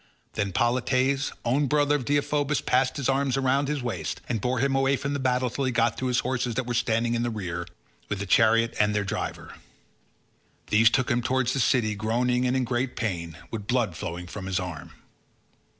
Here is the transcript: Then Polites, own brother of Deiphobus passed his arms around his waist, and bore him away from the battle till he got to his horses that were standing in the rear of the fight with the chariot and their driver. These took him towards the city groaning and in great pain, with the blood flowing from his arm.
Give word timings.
Then 0.33 0.51
Polites, 0.51 1.31
own 1.45 1.67
brother 1.67 1.93
of 1.93 2.05
Deiphobus 2.05 2.59
passed 2.61 2.97
his 2.97 3.07
arms 3.07 3.37
around 3.37 3.67
his 3.67 3.83
waist, 3.83 4.19
and 4.27 4.41
bore 4.41 4.57
him 4.57 4.75
away 4.75 4.95
from 4.95 5.13
the 5.13 5.19
battle 5.19 5.47
till 5.51 5.63
he 5.65 5.71
got 5.71 5.95
to 5.99 6.07
his 6.07 6.21
horses 6.21 6.55
that 6.55 6.65
were 6.65 6.73
standing 6.73 7.13
in 7.13 7.21
the 7.21 7.29
rear 7.29 7.61
of 7.61 7.65
the 7.67 7.71
fight 7.71 8.09
with 8.09 8.17
the 8.19 8.25
chariot 8.25 8.75
and 8.79 8.95
their 8.95 9.03
driver. 9.03 9.53
These 10.71 10.89
took 10.89 11.11
him 11.11 11.21
towards 11.21 11.53
the 11.53 11.59
city 11.59 11.93
groaning 11.93 12.47
and 12.47 12.57
in 12.57 12.63
great 12.63 12.95
pain, 12.95 13.37
with 13.51 13.61
the 13.61 13.67
blood 13.73 13.95
flowing 13.95 14.25
from 14.25 14.47
his 14.47 14.59
arm. 14.59 14.89